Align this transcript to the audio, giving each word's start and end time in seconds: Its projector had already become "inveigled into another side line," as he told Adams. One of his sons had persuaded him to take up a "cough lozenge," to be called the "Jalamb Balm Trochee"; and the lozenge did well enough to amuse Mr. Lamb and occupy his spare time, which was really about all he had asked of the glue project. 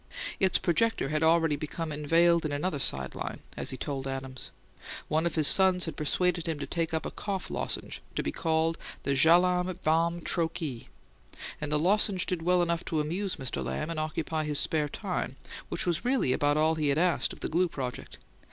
Its 0.39 0.57
projector 0.57 1.09
had 1.09 1.21
already 1.21 1.55
become 1.55 1.91
"inveigled 1.91 2.43
into 2.43 2.55
another 2.55 2.79
side 2.79 3.13
line," 3.13 3.39
as 3.55 3.69
he 3.69 3.77
told 3.77 4.07
Adams. 4.07 4.49
One 5.09 5.27
of 5.27 5.35
his 5.35 5.47
sons 5.47 5.85
had 5.85 5.95
persuaded 5.95 6.47
him 6.47 6.57
to 6.57 6.65
take 6.65 6.91
up 6.91 7.05
a 7.05 7.11
"cough 7.11 7.51
lozenge," 7.51 8.01
to 8.15 8.23
be 8.23 8.31
called 8.31 8.79
the 9.03 9.13
"Jalamb 9.13 9.71
Balm 9.83 10.19
Trochee"; 10.19 10.87
and 11.61 11.71
the 11.71 11.77
lozenge 11.77 12.25
did 12.25 12.41
well 12.41 12.63
enough 12.63 12.83
to 12.85 12.99
amuse 12.99 13.35
Mr. 13.35 13.63
Lamb 13.63 13.91
and 13.91 13.99
occupy 13.99 14.43
his 14.43 14.57
spare 14.59 14.89
time, 14.89 15.35
which 15.69 15.85
was 15.85 16.03
really 16.03 16.33
about 16.33 16.57
all 16.57 16.73
he 16.73 16.87
had 16.87 16.97
asked 16.97 17.31
of 17.31 17.41
the 17.41 17.47
glue 17.47 17.67
project. 17.69 18.17